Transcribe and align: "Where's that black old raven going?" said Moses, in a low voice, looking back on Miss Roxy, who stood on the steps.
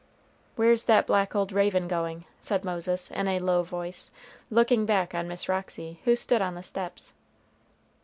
"Where's 0.55 0.85
that 0.85 1.05
black 1.05 1.35
old 1.35 1.51
raven 1.51 1.87
going?" 1.87 2.25
said 2.39 2.65
Moses, 2.65 3.11
in 3.11 3.27
a 3.27 3.37
low 3.37 3.61
voice, 3.61 4.09
looking 4.49 4.83
back 4.83 5.13
on 5.13 5.27
Miss 5.27 5.47
Roxy, 5.47 5.99
who 6.05 6.15
stood 6.15 6.41
on 6.41 6.55
the 6.55 6.63
steps. 6.63 7.13